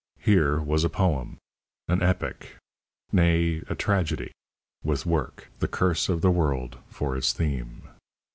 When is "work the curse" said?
5.05-6.09